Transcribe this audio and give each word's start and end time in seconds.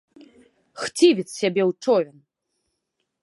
Хцівец 0.83 1.27
сябе 1.41 1.61
ў 1.69 1.71
човен! 1.87 2.17